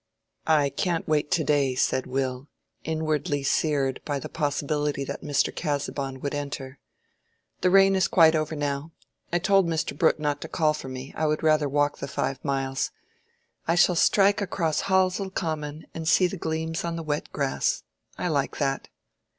[0.47, 2.47] "I can't wait to day," said Will,
[2.83, 5.55] inwardly seared by the possibility that Mr.
[5.55, 6.79] Casaubon would enter.
[7.61, 8.93] "The rain is quite over now.
[9.31, 9.95] I told Mr.
[9.95, 12.89] Brooke not to call for me: I would rather walk the five miles.
[13.67, 17.83] I shall strike across Halsell Common, and see the gleams on the wet grass.
[18.17, 18.87] I like that."